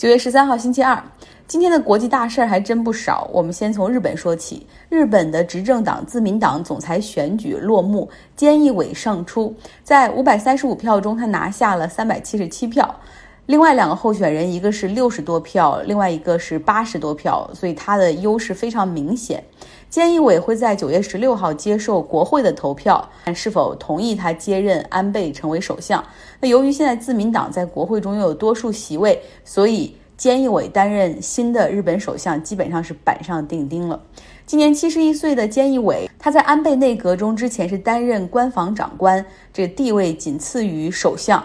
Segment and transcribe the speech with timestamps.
[0.00, 0.98] 九月十三号，星期二，
[1.46, 3.28] 今天的国际大事儿还真不少。
[3.30, 4.66] 我们先从日本说起。
[4.88, 12.98] 日本的执政党自民党总裁选举落幕，菅义伟胜出，在五百三十五票中，他拿下了三百七十七票。
[13.44, 19.44] 另外两个候选人，一个是六十多票，另外一个是八十多票，所以他的优势非常明显。
[19.90, 26.04] 菅义伟会在九月十六号接受国会的投票，看是否同意他接任安倍成为首相。
[26.38, 34.00] 那由于现在自民党在国会中拥有多数席位，所以菅义伟担任新的日本首相基本上是板上钉钉了。
[34.46, 41.44] 今年七十一岁的菅义伟，他在安倍内阁中之前是担任官房长官，这个地位仅次于首相。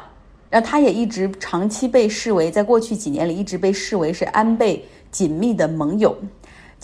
[0.52, 6.16] 然后他也一直长期被视为，在过去几年里一直被视为是安倍紧密的盟友。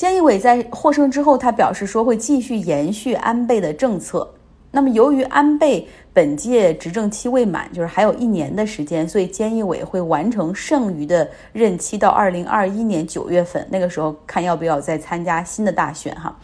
[0.01, 4.27] 菅义伟在获胜之后，他表示说会继续延续安倍的政策。
[4.71, 16.35] 那么，由于安倍本届执政期未满，就是还有一年的时间，所以菅义伟会完成剩余的任期到二零二一年九月份，那个时候看要不要再参加新的大选哈。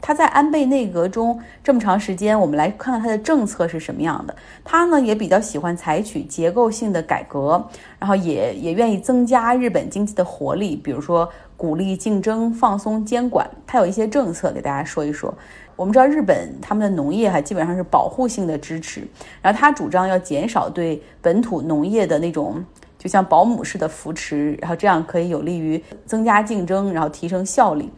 [0.00, 4.34] 他在安倍内阁中这么长时间，我们来看看他的政策是什么样的。
[4.64, 7.64] 他呢也比较喜欢采取结构性的改革，
[7.98, 13.48] 然后也也愿意增加日本经济的活力，比如说鼓励竞争、放松监管。
[13.66, 15.32] 他有一些政策给大家说一说。
[15.76, 19.06] 我们知道日本他们的农业还基本上是保护性的支持，
[19.40, 22.62] 然后他主张要减少对本土农业的那种
[22.98, 27.88] 就像保姆式的扶持，然后这样可以有利于增加竞争，然后提升效率。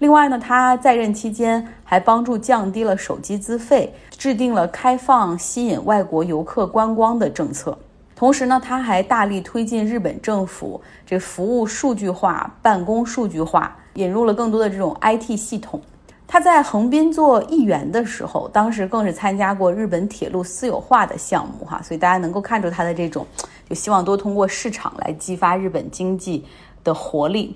[0.00, 7.76] 另外呢，他在任期间还帮助降低了手机资费，制定了开放吸引外国游客观光的政策。
[8.16, 15.78] 同时呢，他还大力推进日本政府这服务数据化、办公数据化，引入了更多的这种 IT 系统。
[16.26, 23.26] 他在横滨做议员的时候，当时更是参加过日本铁路私有化的项目哈，所以大家能够看出他的这种
[23.68, 26.42] 就希望多通过市场来激发日本经济
[26.82, 27.54] 的活力。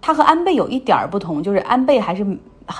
[0.00, 2.26] 他和安倍有一点儿不同，就是安倍还是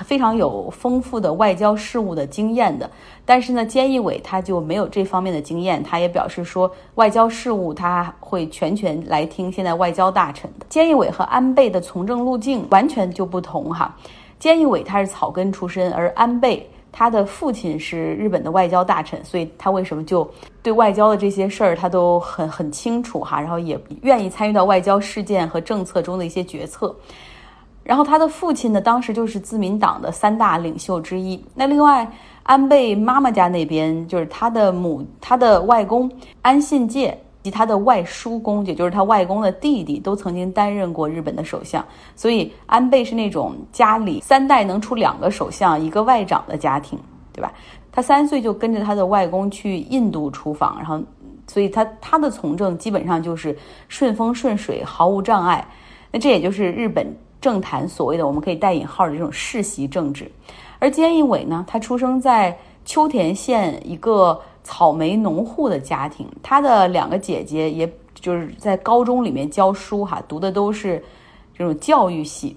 [0.04, 2.88] 非常有丰富的外交事务的经验的，
[3.24, 5.82] 但是呢，菅义伟他就没有这方面的经验。
[5.82, 10.66] 他也表示说，外交事务他会全权来听现在外交大臣的。
[10.70, 13.94] 菅义伟和安倍的从政路径完全就不同哈。
[14.40, 16.70] 菅义伟他是草根出身，而安倍。
[16.92, 20.28] 他的父亲是日本的外交大臣，所以他为什么就
[20.62, 26.94] 对外交的这些事儿他都很很清楚哈，然后也愿意参与到外交事件和政策中的一些决策。
[27.82, 31.42] 然后他的父亲呢，当时就是自民党的三大领袖之一。
[31.54, 32.06] 那另外，
[32.42, 36.10] 安倍妈妈家那边就是他的母，他的外公
[36.42, 37.18] 安信介。
[37.42, 41.82] 及他的外叔公，也就是他外公的弟弟，都曾经担任过日本的首相。
[42.14, 46.98] 所以安倍是那种家里三代能出两个首相、一个外长的家庭，
[47.32, 47.52] 对吧？
[47.90, 51.00] 他三岁就跟着他的外公去印度出访，然后，
[51.46, 53.56] 所以他他的从政基本上就是
[53.88, 55.66] 顺风顺水，毫无障碍。
[56.12, 57.06] 那这也就是日本
[57.40, 60.30] 政坛所谓的我们可以带引号的这种世袭政治。
[60.78, 64.38] 而菅义伟呢，他出生在秋田县一个。
[64.70, 71.04] 草莓农户的家庭，他的两个姐姐也就是在高中里面教书哈，读的都是
[71.52, 72.56] 这种教育系。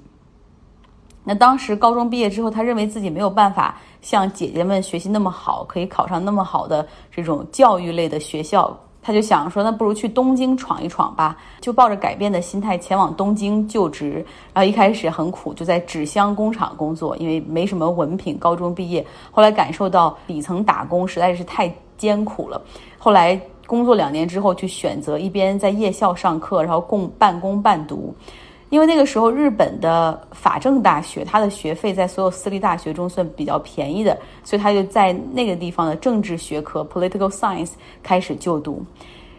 [1.23, 14.23] 那当时高中毕业之后，他认为自己没有办法像姐姐们学习那么好，可以考上那么好的这种教育类的学校，他就想说，那不如去东京闯一闯吧，就抱着改变的心态前往东京就职。
[14.53, 19.03] 然后一开始很苦，就在纸箱工厂工作，因为没什么文凭，高中毕业。
[19.31, 21.73] 后来感受到底层打工实在是太。
[21.97, 22.61] 艰苦了，
[22.97, 28.13] 后来工作两年之后，去选择一边在夜校上课，然后共半工半读。
[28.69, 38.83] 因为那个时候日本的法政大学，它的学费在所有私立大学中算比较便宜的，所以他就在那个地方的政治学科 （political science） 开始就读。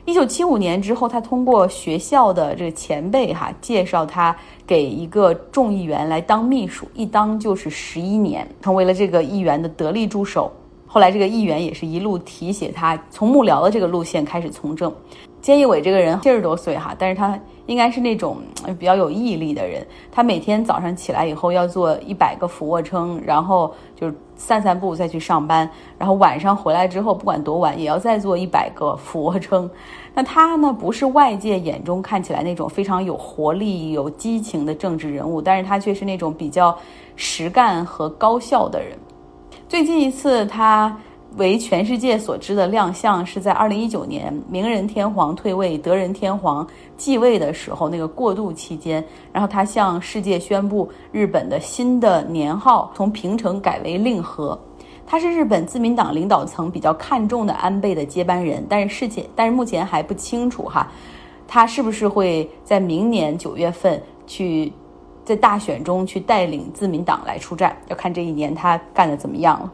[0.04, 4.36] 一九七五年之后，他通过学校的这个前辈哈介绍他
[4.66, 10.52] 给一个众议员来当秘书，一当就是十一年，成为了这个议员的得力助手。
[10.94, 14.94] 后来，这个议员也是一路提携他，从幕僚的这个路线开始从政。
[15.42, 18.36] 菅义伟这个人七十多岁哈，但是他应该是那种
[18.78, 19.84] 比较有毅力的人。
[20.12, 25.68] 他每天早上起来以后要做一百个俯卧撑，然后就散散步再去上班，
[25.98, 29.68] 然后晚上回来之后不管多晚也要再做一百个俯卧撑。
[30.14, 36.78] 那他呢，不是外界眼中看起来那种非常有活力、有激情的政治人物，但是他却是那种比较
[37.16, 38.96] 实干和高效的人。
[39.74, 40.96] 最近一次他
[41.36, 46.64] 为全世界所知的亮相，是在二零一九年明仁天皇退位，德仁天皇
[46.96, 54.56] 继位的时候，那个过渡期间，然后他向世界宣布日本的新的年号从平成改为令和。
[55.04, 60.86] 他是日本自民党领导层比较看重的安倍的接班人，但是事情但是目前还不清楚哈。
[61.48, 64.72] 他是不是会在明年九月份去
[65.24, 67.76] 在大选中去带领自民党来出战？
[67.88, 69.72] 要看这一年他干的怎么样了。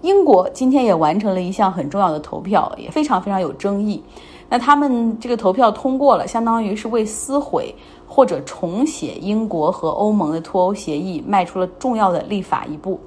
[0.00, 4.02] 英国今天也完成了一项很重要的投票，也非常非常有争议。
[4.48, 7.74] 那他们这个投票通过了，相当于是为撕毁
[8.06, 13.00] 或者重写英国和欧盟的脱欧协议迈出了重要的立法一步。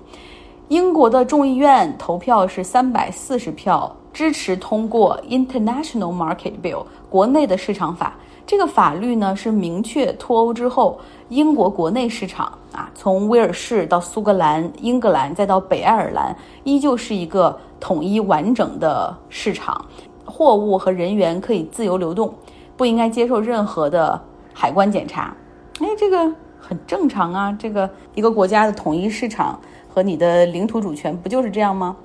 [0.69, 8.15] 英国的众议院投票是三百四十票支持通过 International Market Bill 国内的市场法。
[8.47, 10.97] 这个法律呢是明确脱欧之后，
[11.27, 16.33] 英国国内市场啊，从威尔士到苏格兰、英格兰再到北爱尔兰，
[16.63, 19.85] 依旧是一个统一完整的市场，
[20.23, 22.33] 货物和人员可以自由流动，
[22.77, 24.19] 不应该接受任何的
[24.53, 25.35] 海关检查。
[25.81, 29.59] 哎，这个很正常啊，这个一个国家的统一市场
[29.93, 31.97] 和你的领土主权不就是这样吗？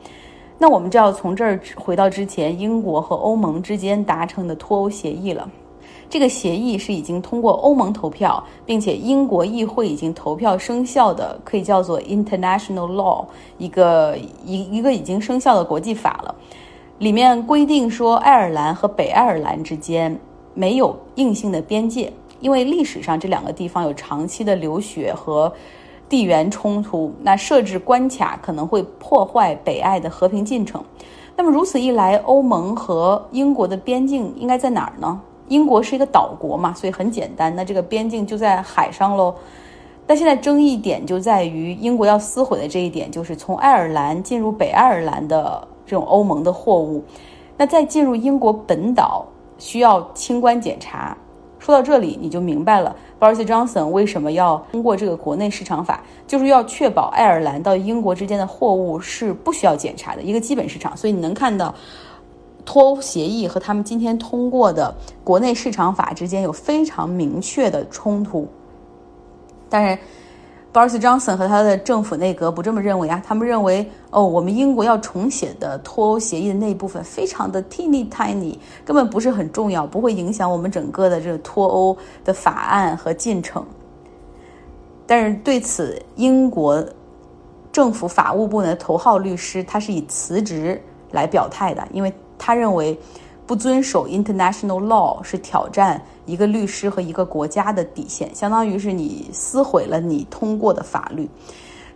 [0.59, 5.49] 那我们就要从这儿回到之前英国和欧盟之间达成的脱欧协议了。
[6.13, 13.25] 这个协议是已经通过欧盟投票，并且英国议会已经投票生效的，可以叫做 international law，
[13.57, 14.15] 一个
[14.45, 16.35] 一一个已经生效的国际法了。
[16.99, 20.15] 里面规定说，爱尔兰和北爱尔兰之间
[20.53, 25.51] 没有硬性的边界，因为历史上这两个地方有长期的流血和
[26.11, 30.85] 地缘冲突，那设置关卡可能会破坏北爱的和平进程。
[31.35, 35.19] 那么如此一来，欧盟和英国的边境应该在哪儿呢？
[35.49, 39.35] 英国是一个岛国嘛，所以很简单，那这个边境就在海上喽。
[40.07, 47.05] 但现在争议点就在于英国要撕毁的这一点，就是从爱尔兰进入北爱尔兰的这种欧盟的货物，
[47.57, 49.25] 那再进入英国本岛
[49.59, 51.17] 需要清关检查。
[51.61, 60.97] 说到这里，你就明白了，Boris Johnson 为什么要通过这个国内市场法，就是要确保爱尔兰到英国之间的货物是不需要检查的一个基本市场。
[60.97, 61.73] 所以你能看到。
[62.65, 64.95] 脱欧协议和他们今天通过的
[65.25, 68.47] 国内市场法之间有非常明确的冲突。
[69.69, 69.99] 当然
[70.73, 83.65] ，Boris Johnson 和他的政府内阁不这么认为啊，他们认为哦，我们英国要重写的脱欧协议的那一部分非常的 teeny tiny，根本不是很重要，不会影响我们整个的这个脱欧的法案和进程。
[85.07, 86.83] 但是对此，英国
[87.71, 90.81] 政府法务部的头号律师他是以辞职
[91.13, 92.13] 来表态的，因为。
[92.45, 92.99] 他认为，
[93.47, 101.31] 不遵守 international law 是挑战一个律师和一个国家的底线，相当于是你撕毁了你通过的法律。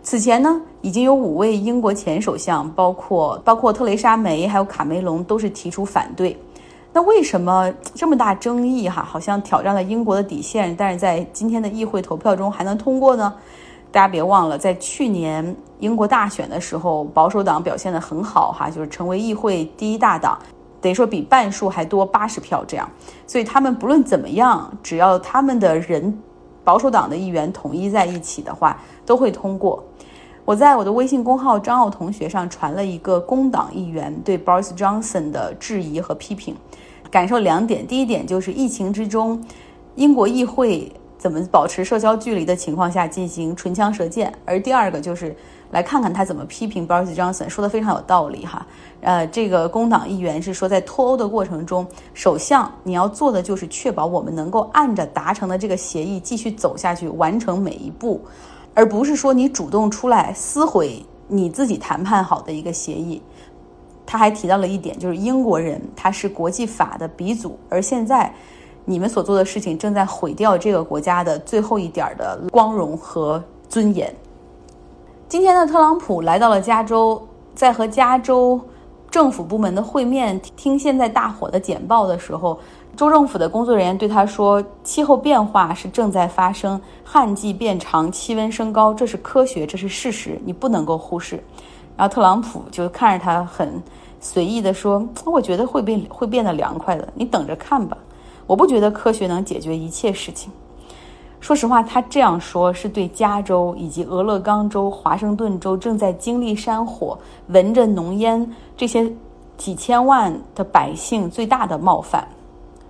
[0.01, 6.39] 此前呢，已经有五位英国前首相，包括包括特蕾莎梅还有卡梅隆，都是提出反对。
[6.93, 8.87] 那为什么这么大争议？
[8.87, 13.33] 哈，好像挑战了英国的底线，但是在今天的议会投票中还能通过呢？
[13.89, 20.37] 大家别忘了，在去年英国大选的时候，保守党表现得很好，哈，就是成为议会第一大党，
[20.81, 22.87] 等于说比半数还多八十票这样。
[23.25, 26.15] 所以他们不论怎么样，只要他们的人，
[26.65, 29.81] 保守党的议员统一在一起的话，都会通过。
[30.43, 36.55] 我在我的微信公号张奥同学上传了一个工党议员对 Boris Johnson 的质疑和批评，
[37.09, 37.87] 感受两点。
[37.87, 39.41] 第一点就是疫情之中，
[39.95, 40.91] 英国议会。
[41.17, 44.31] 怎么保持社交距离的情况下进行唇枪舌剑？
[44.45, 45.35] 而第二个就是
[45.71, 48.65] 来看看他怎么批评 Boris Johnson，说的非常有道理哈。
[49.01, 58.21] 呃，这个工党议员是说，在脱欧的过程中，首相你要做的就是确保我们能够按着达成的这个协议继续走下去，完成每一步，
[58.75, 63.21] 而不是说你主动出来撕毁你自己谈判好的一个协议。
[64.05, 68.31] 他还提到了一点，就是英国人他是国际法的鼻祖，而现在。
[68.89, 74.15] 你们所做的事情正在毁掉这个国家的最后一点的光荣和尊严。
[75.27, 77.21] 今天的特朗普来到了加州，
[77.53, 78.57] 在和加州
[79.11, 82.57] 政府部门的会面，听现在大火的简报的时候，
[82.95, 91.43] 州政府的工作人员对他说：“气候变化是正在发生，旱季变长，气温升高，这是科学，这是事实，你不能够忽视。”
[91.97, 93.83] 然后特朗普就看着他很
[94.21, 97.97] 随意的说：“我觉得会变会变得凉快的，你等着看吧。”
[98.47, 100.51] 我不觉得科学能解决一切事情。
[101.39, 109.11] 说实话，他这样说是对加州以及俄勒冈州、华盛顿州正在经历山火、闻着浓烟这些
[109.57, 112.27] 几千万的百姓最大的冒犯，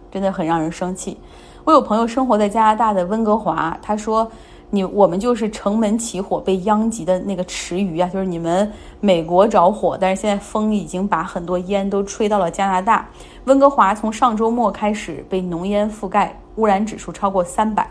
[0.09, 1.17] 真的很让人生气。
[1.65, 4.31] 我有朋友生活在加拿大的温哥华，他说。
[4.69, 8.69] 你我们就是城门起火被殃及的那个池鱼啊，就是你们
[8.99, 13.07] 美国着火，但是现在风已经把很多烟都吹到了加拿大。
[13.45, 17.89] 温哥华从上周末开始被浓烟覆盖，污染指数超过三百。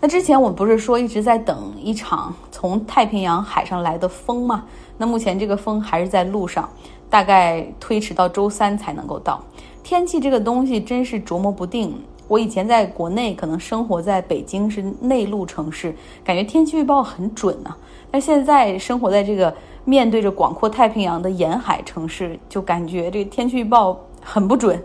[0.00, 4.64] 那之前我们不是说一直在等一场从太平洋海上来的风吗？
[4.96, 6.68] 那目前这个风还是在路上，
[7.10, 9.42] 大概推迟到周三才能够到。
[9.82, 11.92] 天气这个东西真是琢磨不定。
[12.28, 17.76] 我以前在国内可能生活在北京是内陆城市，感觉天气预报很准啊。
[18.10, 19.52] 但现在生活在这个
[19.84, 24.80] 面对着广阔太平洋的沿海城市，就感觉这个天气预报很不准。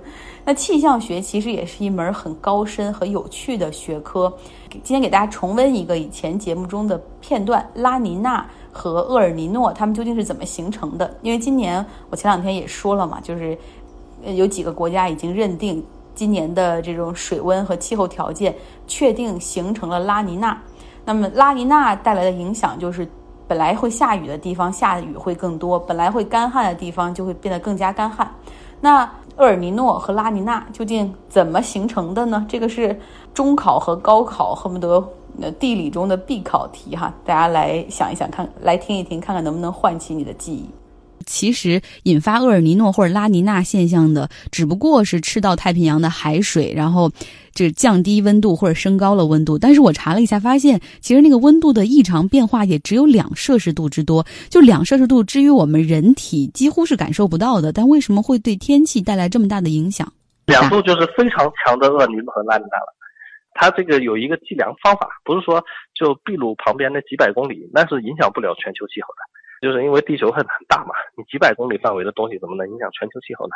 [0.45, 4.33] 那气象学其实也是一门很高深和有趣的学科。
[4.69, 11.15] 今天给大家重温一个以前节目中的片段：拉尼娜和厄尔尼诺，它们究竟是怎么形成的？
[11.21, 13.57] 因为今年我前两天也说了嘛，就是
[14.35, 15.81] 有几个国家已经认定
[16.15, 18.55] 今年的这种水温和气候条件
[18.87, 20.61] 确定形成了拉尼娜。
[21.05, 23.07] 那么拉尼娜带来的影响就是，
[23.47, 28.29] 本来会下雨的地方下雨会更多，本来会干旱的地方就会变得更加干旱。
[28.79, 29.03] 那
[29.37, 32.45] 厄尔尼诺和拉尼娜究竟怎么形成的呢？
[32.47, 32.99] 这个是
[33.33, 35.03] 中考和高考恨不得
[35.59, 40.69] 地理中的必考题哈，大家来想一想看，来听一听，看看能不能唤起你的记忆。
[41.25, 47.11] 其实引发厄尔尼诺或者拉尼娜现象的，只不过是赤道太平洋的海水，然后
[47.53, 49.57] 这降低温度或者升高了温度。
[49.57, 57.71] 但是我查了一下，发现其实那个温度的异常变化也只有两摄氏度之多，就两摄氏度，至于我们人体几乎是感受不到的。
[57.71, 60.11] 但为什么会对天气带来这么大的影响？
[60.45, 62.93] 两度就是非常强的厄尔尼诺和拉尼娜了。
[63.55, 65.63] 它这个有一个计量方法，不是说
[65.93, 69.21] 就秘鲁旁边那几百公里，那是影响不了全球气候的。
[69.63, 73.55] 就是因为地球很很大嘛，你几百公里范围的东西怎么能影响全球气候呢？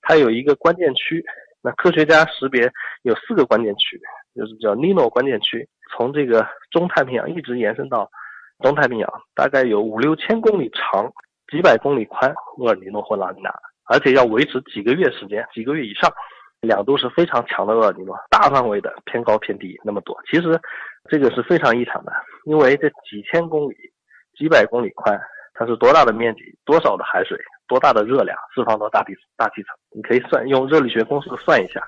[0.00, 1.22] 它有一个关键区，
[1.60, 2.70] 那科学家识别
[3.02, 4.00] 有四个关键区，
[4.34, 8.08] 就是叫尼诺关键区，从这个中太平洋一直延伸到
[8.60, 11.12] 东太平洋，大概有五六千公里长，
[11.50, 12.32] 几百公里宽。
[12.58, 13.52] 厄尔尼诺或拉尼娜，
[13.88, 16.10] 而且要维持几个月时间，几个月以上，
[16.60, 20.16] 两度是非常强的厄尔尼诺，大范围的偏高偏低那么多。
[20.30, 20.60] 其实
[21.08, 22.12] 这个是非常异常的，
[22.44, 23.74] 因为这几千公里、
[24.38, 25.20] 几百公里宽。
[25.60, 27.38] 它是多大的面积，多少的海水，
[27.68, 29.76] 多大的热量释放到大地大气层？
[29.94, 31.86] 你可以算用热力学公式算一下，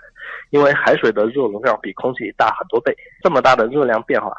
[0.50, 4.30] 因为海水的热容量比空气大很多倍，这么大的热量变化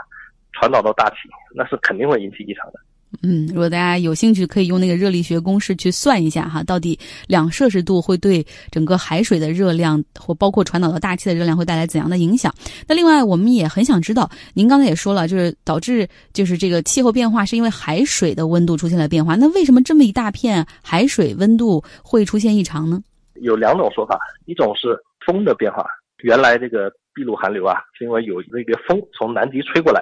[0.51, 1.15] 传导到大气，
[1.55, 2.79] 那是肯定会引起异常的。
[3.21, 12.53] 嗯，如果大家有兴趣，可以用那个热力学公式去算一下哈，到底两摄氏度会对整个海水的热量或包括传导到大气的热量会带来怎样的影响？
[12.87, 19.35] 那另外，我们也很想知道，您刚才也说了，就是导致就是这个气候变化是因为海水的温度出现了变化。
[19.35, 23.01] 那为什么这么一大片海水温度会出现异常呢？
[23.41, 25.85] 有两种说法，一种是风的变化，
[26.23, 30.01] 原来这个秘鲁寒流啊，是因为有那个风从南极吹过来。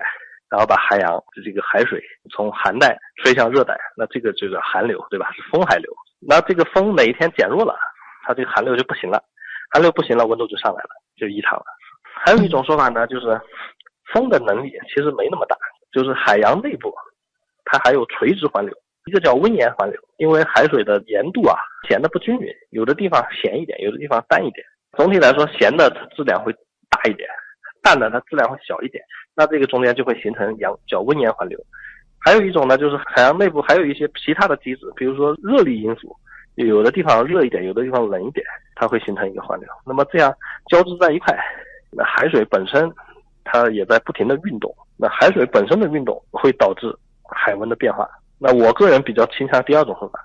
[0.52, 5.32] 然后把海洋的这个海水从寒带吹向热带，那这个就是寒流，对吧？
[5.32, 5.90] 是风海流。
[6.20, 7.74] 那这个风哪一天减弱了，
[8.24, 9.24] 它这个寒流就不行了，
[9.72, 11.64] 寒流不行了，温度就上来了，就异常了。
[12.04, 13.40] 还有一种说法呢，就是
[14.14, 15.56] 风的能力其实没那么大，
[15.94, 16.94] 就是海洋内部
[17.64, 21.56] 它还有垂直环流，一个叫温盐环流，因为海水的盐度啊
[21.88, 24.66] 咸的不均匀，有的地方咸一点，有的地方淡一点。
[24.98, 26.52] 总体来说，咸的质量会
[26.90, 27.30] 大一点。
[27.82, 29.04] 淡的它质量会小一点，
[29.36, 31.60] 那这个中间就会形成阳叫温盐环流。
[32.20, 36.16] 还有一种呢，就是海洋内部还有一些其他的机制，比如说热力因素，
[36.56, 38.46] 有的地方热一点，有的地方冷一点，
[38.76, 39.68] 它会形成一个环流。
[39.86, 40.32] 那么这样
[40.68, 41.36] 交织在一块，
[41.92, 42.92] 那海水本身
[43.44, 48.08] 它也在不停的运动，那海水本身的运动会导致海温的变化。
[48.38, 50.20] 那我个人比较倾向第二种说法，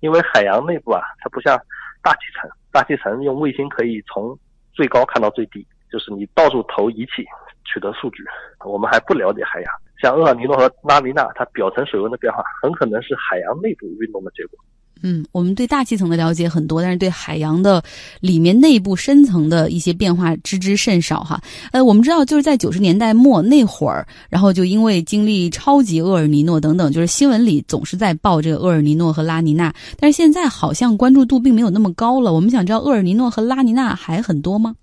[0.00, 1.58] 因为海洋内部啊，它不像
[2.02, 4.38] 大气层，大气层用卫星可以从
[4.74, 5.66] 最高看到最低。
[5.90, 7.24] 就是你到处投仪器
[7.64, 8.22] 取得数据，
[8.64, 9.72] 我们还不了解海洋。
[10.00, 14.58] 像厄尔尼诺和拉尼娜，它表层水温的变化很可能是海洋内部运动的结果。
[15.00, 17.80] 嗯，我们对大气层的了解很多，但是对海洋的
[18.18, 21.40] 里面内部深层的一些变化知之甚少哈。
[21.70, 32.32] 呃，我们知道就是在九十年代末那会儿，然后就因为经历超级厄尔尼诺等等，就是新闻里总是在报这个厄尔尼诺和拉尼娜，但是现在好像关注度并没有那么高了。
[32.32, 34.74] 我们想知道厄尔尼诺和拉尼娜还很多吗？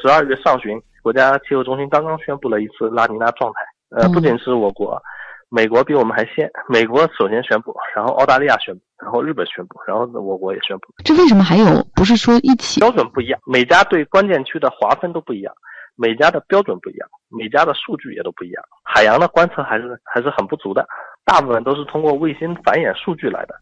[0.00, 3.60] 十二月上旬，国家气候中心刚刚宣布了一次拉尼娜状态。
[3.90, 5.00] 呃，不仅是我国，
[5.48, 6.48] 美国比我们还先。
[6.68, 10.86] 美国首先宣布，然后澳大利亚宣布，然后日本宣布，然后我国也宣布。
[11.04, 11.64] 这为什么还有？
[11.96, 12.78] 不是说一起？
[12.80, 15.52] 标准不一样，每家对关键区的划分都不一样，
[15.96, 18.62] 每家的标准不一样，每家的数据也都不一样。
[18.84, 20.86] 海洋的观测还是还是很不足的，
[21.24, 23.54] 大部分都是通过卫星繁衍数据来的，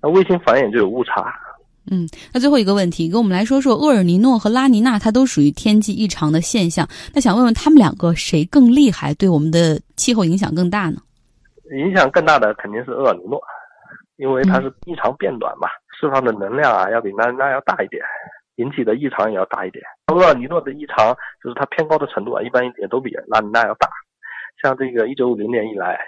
[0.00, 1.34] 那卫星繁衍就有误差。
[1.90, 6.86] 嗯，那最后一个问题，跟我们来说说厄尔尼诺和拉尼娜，它都属于天气异常的现象。
[7.14, 11.00] 那想问问他们两个谁更厉害，对我们的气候影响更大呢？
[11.72, 13.40] 影响更大的肯定是厄尔尼诺，
[14.16, 15.68] 因为它是异常变短嘛，
[15.98, 18.02] 释放的能量啊要比拉尼娜要大一点，
[18.56, 19.82] 引起的异常也要大一点。
[20.12, 23.88] 厄尔尼诺的异常就是它偏高的程度啊，一般也都比拉尼娜要大。
[24.62, 25.98] 像这个一九五零年以来，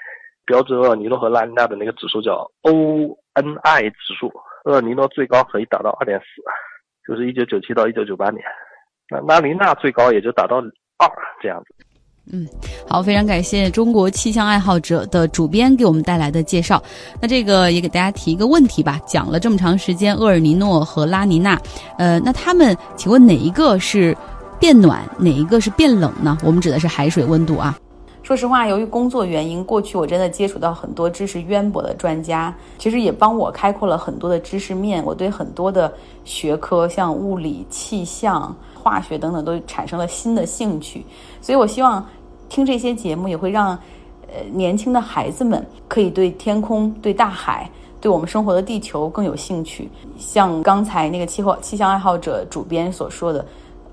[0.45, 4.31] 标志厄尔尼诺和拉尼娜的那个指数叫 ONI 指数。
[4.65, 6.25] 厄尔尼诺最高可以达到二点四，
[7.07, 8.43] 就是一九九七到一九九八年，
[9.11, 10.59] 那拉尼娜最高也就达到
[10.99, 11.09] 二
[11.41, 11.75] 这样子。
[12.33, 12.47] 嗯，
[12.89, 16.81] 好，非常感谢中国气象爱好者的主编给我们带来的介绍。
[17.21, 21.61] 那这个也给大家提一个问题吧，讲了这么长时间厄尔尼诺和拉尼娜，
[21.99, 24.17] 呃，那他们请问哪一个是
[24.61, 26.39] 变暖，哪一个是变冷呢？
[26.45, 27.77] 我们指的是海水温度啊。
[28.33, 35.05] 说实话，由于工作原因，过去我真的接触到很多知识渊博的专家，其实也帮我开阔了很多的知识面。
[35.05, 35.93] 我对很多的
[36.25, 38.57] 学科，像物理、气象。
[38.75, 41.05] 化学等等都产生了新的兴趣，
[41.41, 42.05] 所以我希望
[42.49, 43.79] 听这些节目也会让
[44.27, 47.71] 呃年轻的孩子们可以对天空、对大海、
[48.01, 49.89] 对我们生活的地球更有兴趣。
[50.19, 53.47] 像刚才那个气候气象爱好者主编所说的，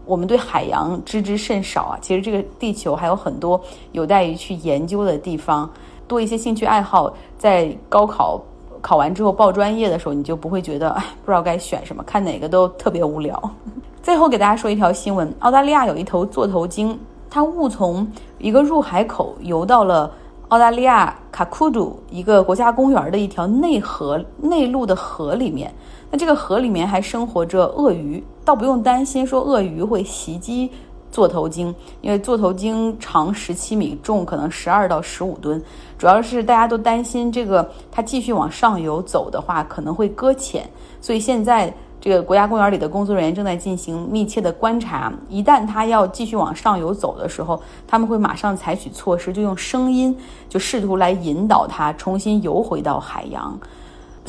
[0.10, 2.00] 我们对海洋知之甚少啊。
[2.02, 3.62] 其实这个地球还有很多
[3.92, 5.70] 有待于去研究的地方。
[6.08, 8.42] 多一些兴趣爱好，在高考
[8.82, 13.40] 考完之后报专业的时候，你就不会觉得哎不知道该选什么，看哪个都特别无聊。
[14.02, 17.00] 最后给大家说一条新闻：澳大利亚有一头座头鲸，
[17.30, 20.12] 它误从一个入海口游到了
[20.48, 25.72] 澳大利亚卡库杜一个国家公园的一条内河内陆的河里面。
[26.12, 30.72] 那这个河里面还生活着鳄鱼，倒不用担心说鳄鱼会袭击
[31.12, 35.62] 座头鲸，因为座头鲸长十七米，重可能十二到十五吨。
[35.98, 40.70] 主要是大家都担心这个它继续往上游走的话，可能会搁浅，
[41.02, 41.74] 所以现在。
[42.02, 53.60] 这个国家公园里的工作人员正在进行密切的观察，一旦它要继续往上游走的时候，他们会马上采取措施，就用声音就试图来引导它重新游回到海洋。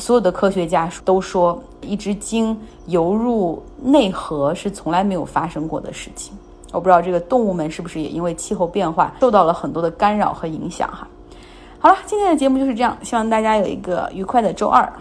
[0.01, 6.33] 所有的科学家都说，一只鲸游入内河是从来没有发生过的事情。
[6.71, 11.07] 我不知道这个动物们是不是也因为气候变化受到了很多的干扰和影响哈。
[11.77, 14.91] 好了，今天的节目就是这样，希望大家有一个愉快的周二。